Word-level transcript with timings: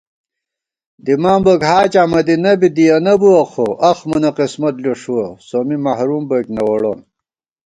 دِمان 1.05 1.39
بوئیک 1.45 1.61
حاجاں 1.69 2.07
مدینہ 2.13 2.51
بی 2.59 2.69
دِیَنہ 2.75 3.13
بُوَہ 3.19 3.43
خو 3.51 3.67
* 3.77 3.87
اَخ 3.89 3.99
مونہ 4.09 4.31
قِسمت 4.37 4.75
لُݭُوَہ 4.83 5.25
سومّی 5.47 5.77
محروم 5.85 6.23
بوئیک 6.29 6.47
نہ 6.55 6.61
ووڑون 6.67 6.99